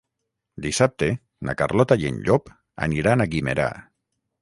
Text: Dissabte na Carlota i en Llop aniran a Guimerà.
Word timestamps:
Dissabte 0.65 1.09
na 1.49 1.55
Carlota 1.61 1.99
i 2.05 2.09
en 2.13 2.19
Llop 2.25 2.53
aniran 2.89 3.27
a 3.29 3.33
Guimerà. 3.37 3.73